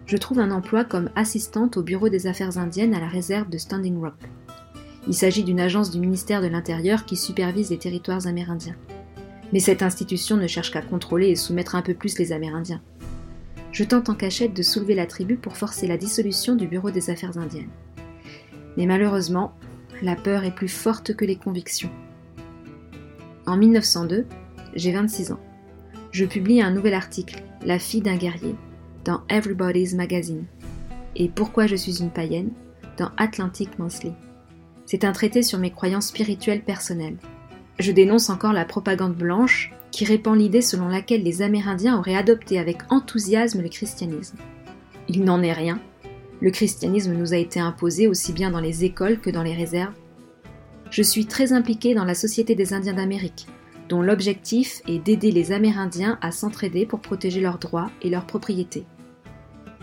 Je 0.05 0.17
trouve 0.17 0.39
un 0.39 0.51
emploi 0.51 0.83
comme 0.83 1.09
assistante 1.15 1.77
au 1.77 1.83
Bureau 1.83 2.09
des 2.09 2.27
affaires 2.27 2.57
indiennes 2.57 2.93
à 2.93 2.99
la 2.99 3.07
réserve 3.07 3.49
de 3.49 3.57
Standing 3.57 3.97
Rock. 4.01 4.19
Il 5.07 5.13
s'agit 5.13 5.45
d'une 5.45 5.61
agence 5.61 5.91
du 5.91 5.99
ministère 5.99 6.41
de 6.41 6.47
l'Intérieur 6.47 7.05
qui 7.05 7.15
supervise 7.15 7.69
les 7.69 7.77
territoires 7.77 8.27
amérindiens. 8.27 8.75
Mais 9.53 9.59
cette 9.59 9.83
institution 9.83 10.35
ne 10.35 10.47
cherche 10.47 10.71
qu'à 10.71 10.81
contrôler 10.81 11.29
et 11.29 11.35
soumettre 11.37 11.75
un 11.75 11.81
peu 11.81 11.93
plus 11.93 12.19
les 12.19 12.33
Amérindiens. 12.33 12.81
Je 13.71 13.83
tente 13.83 14.09
en 14.09 14.15
cachette 14.15 14.53
de 14.53 14.63
soulever 14.63 14.95
la 14.95 15.05
tribu 15.05 15.37
pour 15.37 15.55
forcer 15.55 15.87
la 15.87 15.97
dissolution 15.97 16.55
du 16.55 16.67
Bureau 16.67 16.91
des 16.91 17.09
Affaires 17.09 17.37
indiennes. 17.37 17.69
Mais 18.77 18.85
malheureusement, 18.85 19.53
la 20.01 20.15
peur 20.15 20.43
est 20.43 20.55
plus 20.55 20.67
forte 20.67 21.15
que 21.15 21.25
les 21.25 21.35
convictions. 21.35 21.91
En 23.45 23.57
1902, 23.57 24.25
j'ai 24.75 24.91
26 24.91 25.31
ans. 25.31 25.39
Je 26.11 26.25
publie 26.25 26.61
un 26.61 26.71
nouvel 26.71 26.93
article, 26.93 27.43
La 27.65 27.79
fille 27.79 28.01
d'un 28.01 28.17
guerrier, 28.17 28.55
dans 29.05 29.21
Everybody's 29.29 29.93
Magazine. 29.93 30.45
Et 31.15 31.29
Pourquoi 31.29 31.67
je 31.67 31.75
suis 31.75 32.01
une 32.01 32.11
païenne, 32.11 32.51
dans 32.97 33.11
Atlantic 33.17 33.79
Monthly. 33.79 34.13
C'est 34.85 35.05
un 35.05 35.11
traité 35.11 35.43
sur 35.43 35.59
mes 35.59 35.71
croyances 35.71 36.07
spirituelles 36.07 36.63
personnelles. 36.63 37.17
Je 37.79 37.91
dénonce 37.91 38.29
encore 38.29 38.53
la 38.53 38.65
propagande 38.65 39.15
blanche 39.15 39.73
qui 39.91 40.05
répand 40.05 40.37
l'idée 40.37 40.61
selon 40.61 40.87
laquelle 40.87 41.23
les 41.23 41.41
Amérindiens 41.41 41.97
auraient 41.97 42.15
adopté 42.15 42.59
avec 42.59 42.79
enthousiasme 42.89 43.61
le 43.61 43.69
christianisme. 43.69 44.37
Il 45.07 45.23
n'en 45.23 45.41
est 45.41 45.53
rien. 45.53 45.79
Le 46.41 46.51
christianisme 46.51 47.13
nous 47.13 47.33
a 47.33 47.37
été 47.37 47.59
imposé 47.59 48.07
aussi 48.07 48.33
bien 48.33 48.51
dans 48.51 48.59
les 48.59 48.83
écoles 48.83 49.19
que 49.19 49.29
dans 49.29 49.43
les 49.43 49.53
réserves. 49.53 49.93
Je 50.89 51.01
suis 51.01 51.25
très 51.25 51.53
impliquée 51.53 51.95
dans 51.95 52.05
la 52.05 52.15
Société 52.15 52.55
des 52.55 52.73
Indiens 52.73 52.93
d'Amérique, 52.93 53.47
dont 53.89 54.01
l'objectif 54.01 54.81
est 54.87 54.99
d'aider 54.99 55.31
les 55.31 55.51
Amérindiens 55.51 56.17
à 56.21 56.31
s'entraider 56.31 56.85
pour 56.85 56.99
protéger 56.99 57.41
leurs 57.41 57.59
droits 57.59 57.89
et 58.01 58.09
leurs 58.09 58.27
propriétés. 58.27 58.85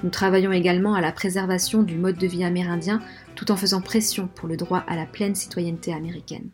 Nous 0.03 0.11
travaillons 0.11 0.53
également 0.53 0.95
à 0.95 1.01
la 1.01 1.13
préservation 1.13 1.83
du 1.83 1.97
mode 1.97 2.17
de 2.17 2.27
vie 2.27 2.45
amérindien 2.45 3.01
tout 3.35 3.51
en 3.51 3.57
faisant 3.57 3.83
pression 3.83 4.29
pour 4.35 4.49
le 4.49 4.57
droit 4.57 4.83
à 4.87 4.97
la 4.97 5.05
pleine 5.05 5.35
citoyenneté 5.35 5.93
américaine. 5.93 6.51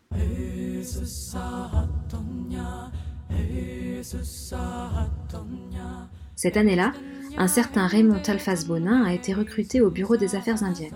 Cette 6.35 6.57
année-là, 6.57 6.93
un 7.37 7.47
certain 7.47 7.85
Raymond 7.85 8.19
Talfas 8.19 8.65
Bonin 8.67 9.03
a 9.05 9.13
été 9.13 9.33
recruté 9.33 9.79
au 9.79 9.91
Bureau 9.91 10.17
des 10.17 10.35
Affaires 10.35 10.63
indiennes. 10.63 10.95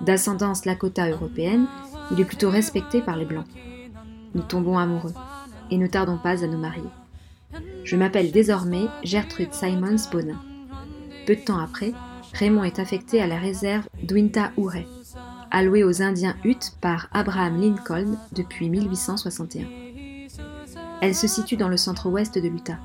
D'ascendance 0.00 0.64
lakota 0.64 1.10
européenne, 1.10 1.66
il 2.12 2.20
est 2.20 2.24
plutôt 2.24 2.48
respecté 2.48 3.00
par 3.02 3.16
les 3.16 3.24
Blancs. 3.24 3.46
Nous 4.34 4.42
tombons 4.42 4.78
amoureux 4.78 5.14
et 5.70 5.76
ne 5.76 5.88
tardons 5.88 6.18
pas 6.18 6.44
à 6.44 6.46
nous 6.46 6.58
marier. 6.58 6.88
Je 7.82 7.96
m'appelle 7.96 8.30
désormais 8.30 8.86
Gertrude 9.02 9.52
Simons 9.52 10.08
Bonin. 10.12 10.40
Peu 11.26 11.34
de 11.34 11.40
temps 11.40 11.58
après, 11.58 11.92
Raymond 12.34 12.64
est 12.64 12.78
affecté 12.78 13.20
à 13.20 13.26
la 13.26 13.38
réserve 13.38 13.88
d'Uinta 14.02 14.52
Ure, 14.56 14.84
allouée 15.50 15.82
aux 15.82 16.02
Indiens 16.02 16.36
Utes 16.44 16.74
par 16.80 17.08
Abraham 17.12 17.60
Lincoln 17.60 18.16
depuis 18.32 18.68
1861. 18.70 19.66
Elle 21.00 21.14
se 21.14 21.26
situe 21.26 21.56
dans 21.56 21.68
le 21.68 21.76
centre-ouest 21.76 22.38
de 22.38 22.48
l'Utah. 22.48 22.78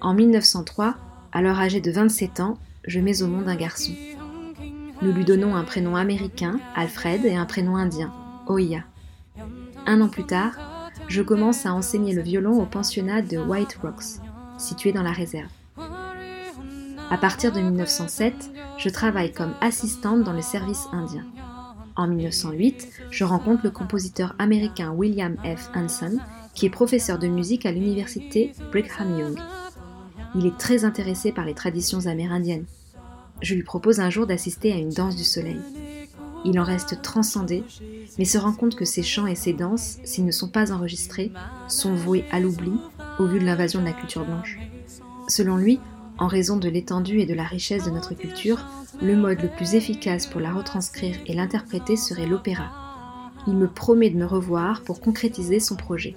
En 0.00 0.14
1903, 0.14 0.94
alors 1.32 1.58
âgé 1.58 1.80
de 1.80 1.90
27 1.90 2.40
ans, 2.40 2.58
je 2.86 3.00
mets 3.00 3.22
au 3.22 3.26
monde 3.26 3.48
un 3.48 3.56
garçon. 3.56 3.92
Nous 5.00 5.12
lui 5.12 5.24
donnons 5.24 5.56
un 5.56 5.64
prénom 5.64 5.96
américain, 5.96 6.60
Alfred, 6.76 7.24
et 7.24 7.34
un 7.34 7.46
prénom 7.46 7.76
indien, 7.76 8.12
Oya. 8.46 8.84
Un 9.86 10.00
an 10.00 10.08
plus 10.08 10.24
tard, 10.24 10.52
je 11.08 11.22
commence 11.22 11.66
à 11.66 11.74
enseigner 11.74 12.12
le 12.12 12.22
violon 12.22 12.62
au 12.62 12.66
pensionnat 12.66 13.22
de 13.22 13.38
White 13.38 13.78
Rocks, 13.82 14.20
situé 14.58 14.92
dans 14.92 15.02
la 15.02 15.12
réserve. 15.12 15.50
À 17.10 17.18
partir 17.18 17.52
de 17.52 17.60
1907, 17.60 18.50
je 18.78 18.88
travaille 18.88 19.32
comme 19.32 19.54
assistante 19.60 20.22
dans 20.22 20.32
le 20.32 20.40
service 20.40 20.86
indien. 20.92 21.26
En 21.96 22.06
1908, 22.06 22.88
je 23.10 23.24
rencontre 23.24 23.64
le 23.64 23.70
compositeur 23.70 24.34
américain 24.38 24.92
William 24.92 25.36
F. 25.44 25.70
Hanson, 25.74 26.18
qui 26.54 26.66
est 26.66 26.70
professeur 26.70 27.18
de 27.18 27.26
musique 27.26 27.66
à 27.66 27.72
l'université 27.72 28.52
Brigham 28.70 29.18
Young. 29.18 29.38
Il 30.34 30.46
est 30.46 30.56
très 30.56 30.84
intéressé 30.84 31.32
par 31.32 31.44
les 31.44 31.54
traditions 31.54 32.06
amérindiennes. 32.06 32.64
Je 33.42 33.54
lui 33.54 33.62
propose 33.62 34.00
un 34.00 34.10
jour 34.10 34.26
d'assister 34.26 34.72
à 34.72 34.76
une 34.76 34.90
danse 34.90 35.16
du 35.16 35.24
soleil. 35.24 35.60
Il 36.44 36.58
en 36.58 36.64
reste 36.64 37.02
transcendé, 37.02 37.64
mais 38.18 38.24
se 38.24 38.38
rend 38.38 38.52
compte 38.52 38.74
que 38.74 38.84
ces 38.84 39.02
chants 39.02 39.26
et 39.26 39.34
ces 39.34 39.52
danses, 39.52 39.98
s'ils 40.04 40.24
ne 40.24 40.32
sont 40.32 40.48
pas 40.48 40.72
enregistrés, 40.72 41.32
sont 41.68 41.94
voués 41.94 42.24
à 42.30 42.40
l'oubli 42.40 42.72
au 43.18 43.26
vu 43.26 43.38
de 43.38 43.44
l'invasion 43.44 43.80
de 43.80 43.86
la 43.86 43.92
culture 43.92 44.24
blanche. 44.24 44.58
Selon 45.28 45.56
lui, 45.56 45.78
en 46.18 46.26
raison 46.26 46.56
de 46.56 46.68
l'étendue 46.68 47.20
et 47.20 47.26
de 47.26 47.34
la 47.34 47.44
richesse 47.44 47.84
de 47.84 47.90
notre 47.90 48.14
culture, 48.14 48.64
le 49.00 49.16
mode 49.16 49.40
le 49.40 49.48
plus 49.48 49.74
efficace 49.74 50.26
pour 50.26 50.40
la 50.40 50.52
retranscrire 50.52 51.16
et 51.26 51.34
l'interpréter 51.34 51.96
serait 51.96 52.26
l'opéra. 52.26 52.70
Il 53.46 53.54
me 53.54 53.68
promet 53.68 54.10
de 54.10 54.18
me 54.18 54.26
revoir 54.26 54.82
pour 54.82 55.00
concrétiser 55.00 55.58
son 55.58 55.76
projet. 55.76 56.14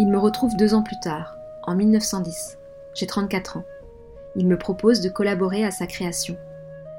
Il 0.00 0.06
me 0.06 0.18
retrouve 0.18 0.56
deux 0.56 0.74
ans 0.74 0.84
plus 0.84 1.00
tard, 1.00 1.36
en 1.64 1.74
1910. 1.74 2.56
J'ai 2.94 3.06
34 3.08 3.56
ans. 3.56 3.64
Il 4.36 4.46
me 4.46 4.56
propose 4.56 5.00
de 5.00 5.08
collaborer 5.08 5.64
à 5.64 5.72
sa 5.72 5.88
création. 5.88 6.36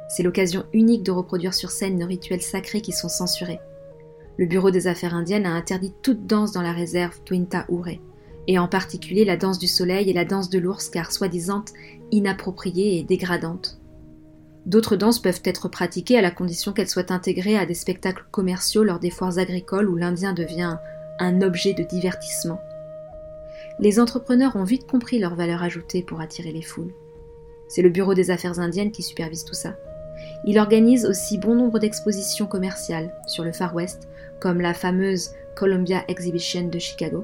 C'est 0.09 0.23
l'occasion 0.23 0.65
unique 0.73 1.03
de 1.03 1.11
reproduire 1.11 1.53
sur 1.53 1.71
scène 1.71 1.97
nos 1.97 2.07
rituels 2.07 2.41
sacrés 2.41 2.81
qui 2.81 2.91
sont 2.91 3.07
censurés. 3.07 3.61
Le 4.37 4.47
Bureau 4.47 4.69
des 4.69 4.87
Affaires 4.87 5.15
indiennes 5.15 5.45
a 5.45 5.53
interdit 5.53 5.93
toute 6.01 6.27
danse 6.27 6.51
dans 6.51 6.61
la 6.61 6.73
réserve 6.73 7.21
Twinta 7.23 7.65
Ure, 7.69 7.99
et 8.47 8.59
en 8.59 8.67
particulier 8.67 9.23
la 9.23 9.37
danse 9.37 9.59
du 9.59 9.67
soleil 9.67 10.09
et 10.09 10.13
la 10.13 10.25
danse 10.25 10.49
de 10.49 10.59
l'ours 10.59 10.89
car 10.89 11.13
soi-disant 11.13 11.63
inappropriée 12.11 12.99
et 12.99 13.03
dégradante. 13.03 13.79
D'autres 14.65 14.97
danses 14.97 15.21
peuvent 15.21 15.41
être 15.45 15.69
pratiquées 15.69 16.17
à 16.17 16.21
la 16.21 16.31
condition 16.31 16.73
qu'elles 16.73 16.89
soient 16.89 17.13
intégrées 17.13 17.57
à 17.57 17.65
des 17.65 17.75
spectacles 17.75 18.25
commerciaux 18.29 18.83
lors 18.83 18.99
des 18.99 19.09
foires 19.09 19.39
agricoles 19.39 19.87
où 19.87 19.95
l'Indien 19.95 20.33
devient 20.33 20.75
un 21.19 21.41
objet 21.41 21.73
de 21.73 21.83
divertissement. 21.83 22.59
Les 23.79 23.99
entrepreneurs 23.99 24.57
ont 24.57 24.65
vite 24.65 24.87
compris 24.87 25.19
leur 25.19 25.35
valeur 25.35 25.63
ajoutée 25.63 26.03
pour 26.03 26.19
attirer 26.19 26.51
les 26.51 26.61
foules. 26.61 26.93
C'est 27.69 27.81
le 27.81 27.89
Bureau 27.89 28.13
des 28.13 28.29
Affaires 28.29 28.59
indiennes 28.59 28.91
qui 28.91 29.03
supervise 29.03 29.45
tout 29.45 29.53
ça. 29.53 29.77
Il 30.43 30.59
organise 30.59 31.05
aussi 31.05 31.37
bon 31.37 31.55
nombre 31.55 31.79
d'expositions 31.79 32.45
commerciales 32.45 33.13
sur 33.25 33.45
le 33.45 33.53
Far 33.53 33.73
West, 33.73 34.09
comme 34.41 34.59
la 34.59 34.73
fameuse 34.73 35.31
Columbia 35.55 36.03
Exhibition 36.09 36.67
de 36.67 36.79
Chicago. 36.79 37.23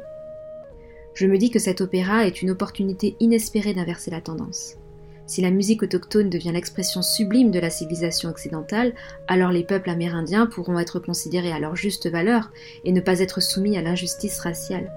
Je 1.14 1.28
me 1.28 1.38
dis 1.38 1.50
que 1.50 1.60
cet 1.60 1.82
opéra 1.82 2.26
est 2.26 2.42
une 2.42 2.52
opportunité 2.52 3.18
inespérée 3.20 3.74
d'inverser 3.74 4.12
la 4.12 4.22
tendance. 4.22 4.76
Si 5.28 5.42
la 5.42 5.52
musique 5.52 5.84
autochtone 5.84 6.30
devient 6.30 6.52
l'expression 6.54 7.02
sublime 7.02 7.52
de 7.52 7.60
la 7.60 7.70
civilisation 7.70 8.30
occidentale, 8.30 8.94
alors 9.28 9.52
les 9.52 9.64
peuples 9.64 9.90
amérindiens 9.90 10.46
pourront 10.46 10.80
être 10.80 11.00
considérés 11.00 11.52
à 11.52 11.60
leur 11.60 11.76
juste 11.76 12.10
valeur 12.10 12.52
et 12.86 12.92
ne 12.92 13.02
pas 13.02 13.20
être 13.20 13.42
soumis 13.42 13.78
à 13.78 13.82
l'injustice 13.82 14.40
raciale. 14.40 14.92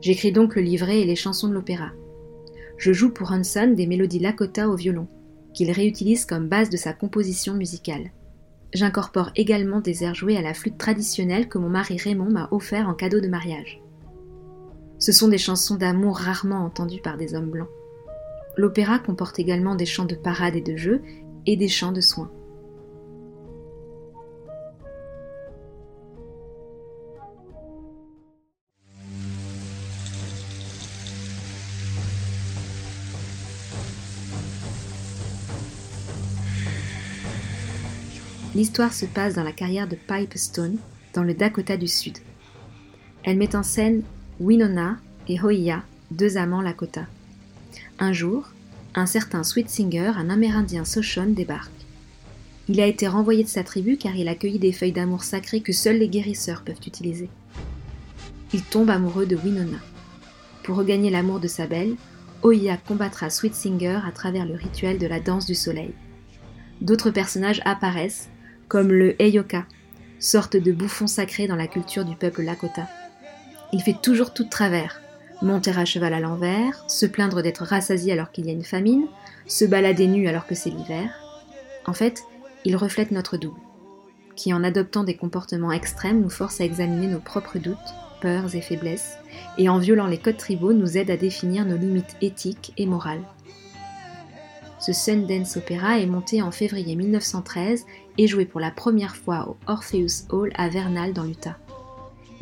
J'écris 0.00 0.32
donc 0.32 0.56
le 0.56 0.62
livret 0.62 1.00
et 1.00 1.04
les 1.04 1.16
chansons 1.16 1.48
de 1.48 1.54
l'opéra. 1.54 1.90
je 2.78 2.92
joue 2.92 3.10
pour 3.10 3.32
Hanson 3.32 3.74
des 3.76 3.86
mélodies 3.86 4.18
Lakota 4.18 4.68
au 4.68 4.76
violon, 4.76 5.06
qu'il 5.52 5.70
réutilise 5.70 6.24
comme 6.24 6.48
base 6.48 6.70
de 6.70 6.78
sa 6.78 6.94
composition 6.94 7.54
musicale. 7.54 8.10
J'incorpore 8.72 9.30
également 9.36 9.80
des 9.80 10.04
airs 10.04 10.14
joués 10.14 10.36
à 10.36 10.42
la 10.42 10.54
flûte 10.54 10.78
traditionnelle 10.78 11.48
que 11.48 11.58
mon 11.58 11.68
mari 11.68 11.98
Raymond 11.98 12.30
m'a 12.30 12.48
offert 12.52 12.88
en 12.88 12.94
cadeau 12.94 13.20
de 13.20 13.28
mariage. 13.28 13.82
Ce 14.98 15.12
sont 15.12 15.28
des 15.28 15.38
chansons 15.38 15.76
d'amour 15.76 16.16
rarement 16.16 16.64
entendues 16.64 17.02
par 17.02 17.16
des 17.16 17.34
hommes 17.34 17.50
blancs. 17.50 17.68
L'opéra 18.56 18.98
comporte 18.98 19.38
également 19.38 19.74
des 19.74 19.86
chants 19.86 20.04
de 20.04 20.14
parade 20.14 20.56
et 20.56 20.60
de 20.60 20.76
jeu 20.76 21.02
et 21.46 21.56
des 21.56 21.68
chants 21.68 21.92
de 21.92 22.00
soins. 22.00 22.30
L'histoire 38.54 38.92
se 38.92 39.06
passe 39.06 39.34
dans 39.34 39.44
la 39.44 39.52
carrière 39.52 39.86
de 39.86 39.94
Pipestone, 39.94 40.78
dans 41.14 41.22
le 41.22 41.34
Dakota 41.34 41.76
du 41.76 41.86
Sud. 41.86 42.18
Elle 43.22 43.36
met 43.36 43.54
en 43.54 43.62
scène 43.62 44.02
Winona 44.40 44.96
et 45.28 45.40
Hoya, 45.40 45.84
deux 46.10 46.36
amants 46.36 46.60
Lakota. 46.60 47.06
Un 48.00 48.12
jour, 48.12 48.48
un 48.96 49.06
certain 49.06 49.44
Sweet 49.44 49.70
Singer, 49.70 50.12
un 50.16 50.30
Amérindien 50.30 50.84
Sochon, 50.84 51.26
débarque. 51.26 51.70
Il 52.68 52.80
a 52.80 52.86
été 52.86 53.06
renvoyé 53.06 53.44
de 53.44 53.48
sa 53.48 53.62
tribu 53.62 53.96
car 53.96 54.16
il 54.16 54.26
accueillit 54.26 54.58
des 54.58 54.72
feuilles 54.72 54.90
d'amour 54.90 55.22
sacrées 55.22 55.60
que 55.60 55.72
seuls 55.72 55.98
les 55.98 56.08
guérisseurs 56.08 56.62
peuvent 56.62 56.80
utiliser. 56.84 57.28
Il 58.52 58.62
tombe 58.62 58.90
amoureux 58.90 59.26
de 59.26 59.36
Winona. 59.36 59.78
Pour 60.64 60.76
regagner 60.76 61.10
l'amour 61.10 61.38
de 61.38 61.48
sa 61.48 61.68
belle, 61.68 61.94
Oya 62.42 62.76
combattra 62.78 63.30
Sweet 63.30 63.54
Singer 63.54 64.00
à 64.04 64.10
travers 64.10 64.46
le 64.46 64.54
rituel 64.54 64.98
de 64.98 65.06
la 65.06 65.20
danse 65.20 65.46
du 65.46 65.54
soleil. 65.54 65.92
D'autres 66.80 67.10
personnages 67.10 67.60
apparaissent, 67.64 68.28
comme 68.70 68.92
le 68.92 69.20
Eyoka, 69.20 69.66
sorte 70.20 70.56
de 70.56 70.70
bouffon 70.70 71.08
sacré 71.08 71.48
dans 71.48 71.56
la 71.56 71.66
culture 71.66 72.04
du 72.04 72.14
peuple 72.14 72.42
Lakota. 72.42 72.86
Il 73.72 73.82
fait 73.82 73.96
toujours 74.00 74.32
tout 74.32 74.44
de 74.44 74.48
travers, 74.48 75.02
monter 75.42 75.72
à 75.76 75.84
cheval 75.84 76.14
à 76.14 76.20
l'envers, 76.20 76.84
se 76.88 77.04
plaindre 77.04 77.42
d'être 77.42 77.64
rassasié 77.64 78.12
alors 78.12 78.30
qu'il 78.30 78.46
y 78.46 78.48
a 78.48 78.52
une 78.52 78.62
famine, 78.62 79.06
se 79.48 79.64
balader 79.64 80.06
nu 80.06 80.28
alors 80.28 80.46
que 80.46 80.54
c'est 80.54 80.70
l'hiver. 80.70 81.10
En 81.84 81.94
fait, 81.94 82.22
il 82.64 82.76
reflète 82.76 83.10
notre 83.10 83.36
double, 83.36 83.58
qui 84.36 84.54
en 84.54 84.62
adoptant 84.62 85.02
des 85.02 85.16
comportements 85.16 85.72
extrêmes 85.72 86.20
nous 86.20 86.30
force 86.30 86.60
à 86.60 86.64
examiner 86.64 87.08
nos 87.08 87.18
propres 87.18 87.58
doutes, 87.58 87.76
peurs 88.20 88.54
et 88.54 88.60
faiblesses, 88.60 89.18
et 89.58 89.68
en 89.68 89.78
violant 89.78 90.06
les 90.06 90.18
codes 90.18 90.36
tribaux 90.36 90.74
nous 90.74 90.96
aide 90.96 91.10
à 91.10 91.16
définir 91.16 91.64
nos 91.66 91.76
limites 91.76 92.16
éthiques 92.22 92.72
et 92.76 92.86
morales. 92.86 93.24
Ce 94.80 94.94
Sundance 94.94 95.58
Opera 95.58 95.98
est 95.98 96.06
monté 96.06 96.40
en 96.40 96.50
février 96.50 96.96
1913 96.96 97.84
et 98.20 98.26
joué 98.26 98.44
pour 98.44 98.60
la 98.60 98.70
première 98.70 99.16
fois 99.16 99.48
au 99.48 99.56
Orpheus 99.66 100.26
Hall 100.28 100.52
à 100.54 100.68
Vernal 100.68 101.14
dans 101.14 101.24
l'Utah. 101.24 101.56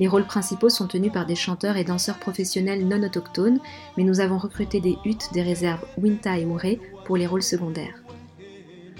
Les 0.00 0.08
rôles 0.08 0.26
principaux 0.26 0.70
sont 0.70 0.88
tenus 0.88 1.12
par 1.12 1.24
des 1.24 1.36
chanteurs 1.36 1.76
et 1.76 1.84
danseurs 1.84 2.18
professionnels 2.18 2.88
non 2.88 3.00
autochtones, 3.04 3.60
mais 3.96 4.02
nous 4.02 4.18
avons 4.18 4.38
recruté 4.38 4.80
des 4.80 4.98
huttes 5.04 5.28
des 5.32 5.42
réserves 5.42 5.86
Winta 5.96 6.36
et 6.36 6.44
Ouray 6.44 6.80
pour 7.04 7.16
les 7.16 7.28
rôles 7.28 7.44
secondaires. 7.44 8.02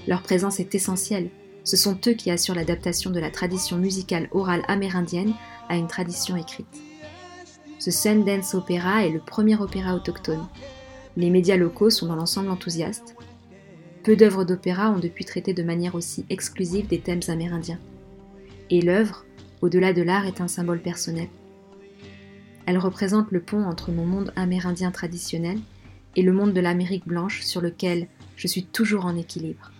Leur 0.06 0.22
présence 0.22 0.60
est 0.60 0.72
essentielle. 0.72 1.30
Ce 1.64 1.76
sont 1.76 1.98
eux 2.06 2.12
qui 2.12 2.30
assurent 2.30 2.54
l'adaptation 2.54 3.10
de 3.10 3.18
la 3.18 3.32
tradition 3.32 3.76
musicale 3.76 4.28
orale 4.30 4.62
amérindienne 4.68 5.34
à 5.68 5.76
une 5.76 5.88
tradition 5.88 6.36
écrite. 6.36 6.80
Ce 7.80 7.90
Sundance 7.90 8.54
Opera 8.54 9.04
est 9.04 9.10
le 9.10 9.18
premier 9.18 9.60
opéra 9.60 9.96
autochtone. 9.96 10.46
Les 11.16 11.30
médias 11.30 11.56
locaux 11.56 11.90
sont 11.90 12.06
dans 12.06 12.14
l'ensemble 12.14 12.50
enthousiastes. 12.50 13.16
Peu 14.02 14.16
d'œuvres 14.16 14.44
d'opéra 14.44 14.90
ont 14.90 14.98
depuis 14.98 15.24
traité 15.24 15.52
de 15.52 15.62
manière 15.62 15.94
aussi 15.94 16.24
exclusive 16.30 16.86
des 16.86 17.00
thèmes 17.00 17.20
amérindiens. 17.28 17.78
Et 18.70 18.80
l'œuvre, 18.80 19.24
au-delà 19.60 19.92
de 19.92 20.02
l'art, 20.02 20.26
est 20.26 20.40
un 20.40 20.48
symbole 20.48 20.80
personnel. 20.80 21.28
Elle 22.66 22.78
représente 22.78 23.30
le 23.30 23.40
pont 23.40 23.64
entre 23.64 23.92
mon 23.92 24.04
monde 24.04 24.32
amérindien 24.36 24.90
traditionnel 24.90 25.58
et 26.16 26.22
le 26.22 26.32
monde 26.32 26.52
de 26.52 26.60
l'Amérique 26.60 27.06
blanche 27.06 27.42
sur 27.42 27.60
lequel 27.60 28.08
je 28.36 28.46
suis 28.46 28.64
toujours 28.64 29.06
en 29.06 29.16
équilibre. 29.16 29.72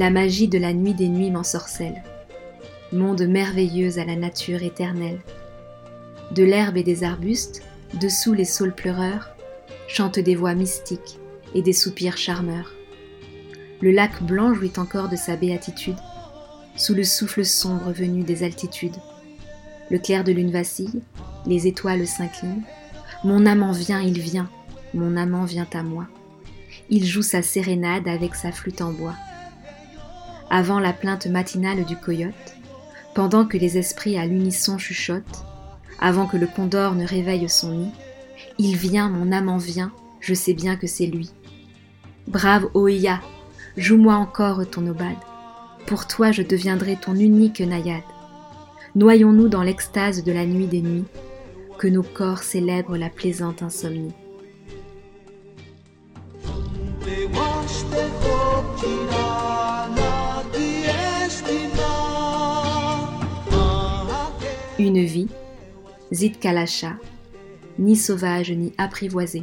La 0.00 0.08
magie 0.08 0.48
de 0.48 0.56
la 0.56 0.72
nuit 0.72 0.94
des 0.94 1.10
nuits 1.10 1.30
m'ensorcelle 1.30 2.02
monde 2.90 3.20
merveilleux 3.20 3.98
à 3.98 4.06
la 4.06 4.16
nature 4.16 4.62
éternelle. 4.62 5.20
De 6.30 6.42
l'herbe 6.42 6.78
et 6.78 6.82
des 6.82 7.04
arbustes, 7.04 7.60
dessous 8.00 8.32
les 8.32 8.46
saules 8.46 8.74
pleureurs, 8.74 9.36
chantent 9.88 10.18
des 10.18 10.34
voix 10.34 10.54
mystiques 10.54 11.18
et 11.54 11.60
des 11.60 11.74
soupirs 11.74 12.16
charmeurs. 12.16 12.72
Le 13.82 13.90
lac 13.90 14.22
blanc 14.22 14.54
jouit 14.54 14.72
encore 14.78 15.10
de 15.10 15.16
sa 15.16 15.36
béatitude, 15.36 15.98
sous 16.76 16.94
le 16.94 17.04
souffle 17.04 17.44
sombre 17.44 17.92
venu 17.92 18.22
des 18.22 18.42
altitudes. 18.42 18.96
Le 19.90 19.98
clair 19.98 20.24
de 20.24 20.32
lune 20.32 20.50
vacille, 20.50 21.02
les 21.44 21.66
étoiles 21.66 22.06
s'inclinent. 22.06 22.62
Mon 23.22 23.44
amant 23.44 23.72
vient, 23.72 24.00
il 24.00 24.18
vient, 24.18 24.48
mon 24.94 25.18
amant 25.18 25.44
vient 25.44 25.68
à 25.74 25.82
moi. 25.82 26.06
Il 26.88 27.04
joue 27.04 27.20
sa 27.20 27.42
sérénade 27.42 28.08
avec 28.08 28.34
sa 28.34 28.50
flûte 28.50 28.80
en 28.80 28.92
bois. 28.92 29.14
Avant 30.50 30.80
la 30.80 30.92
plainte 30.92 31.26
matinale 31.26 31.84
du 31.84 31.96
coyote, 31.96 32.34
pendant 33.14 33.46
que 33.46 33.56
les 33.56 33.78
esprits 33.78 34.18
à 34.18 34.26
l'unisson 34.26 34.78
chuchotent, 34.78 35.44
avant 36.00 36.26
que 36.26 36.36
le 36.36 36.46
condor 36.46 36.94
ne 36.94 37.06
réveille 37.06 37.48
son 37.48 37.72
nid, 37.72 37.92
il 38.58 38.76
vient, 38.76 39.08
mon 39.08 39.32
amant 39.32 39.58
vient, 39.58 39.92
je 40.20 40.34
sais 40.34 40.54
bien 40.54 40.76
que 40.76 40.86
c'est 40.86 41.06
lui. 41.06 41.30
Brave 42.26 42.68
Oïa, 42.74 43.20
joue-moi 43.76 44.14
encore 44.14 44.68
ton 44.68 44.86
obade. 44.86 45.16
Pour 45.86 46.06
toi 46.06 46.32
je 46.32 46.42
deviendrai 46.42 46.96
ton 46.96 47.14
unique 47.14 47.60
naïade. 47.60 48.02
Noyons-nous 48.96 49.48
dans 49.48 49.62
l'extase 49.62 50.24
de 50.24 50.32
la 50.32 50.46
nuit 50.46 50.66
des 50.66 50.82
nuits, 50.82 51.04
que 51.78 51.88
nos 51.88 52.02
corps 52.02 52.42
célèbrent 52.42 52.96
la 52.96 53.08
plaisante 53.08 53.62
insomnie. 53.62 54.12
Une 64.80 65.04
vie, 65.04 65.28
Zid 66.10 66.38
Kalacha, 66.38 66.96
ni 67.78 67.96
sauvage 67.96 68.50
ni 68.50 68.72
apprivoisé. 68.78 69.42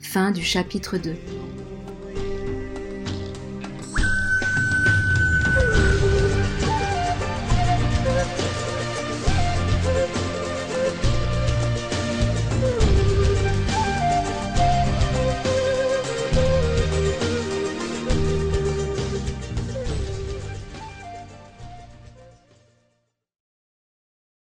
Fin 0.00 0.30
du 0.30 0.42
chapitre 0.42 0.96
2. 0.96 1.14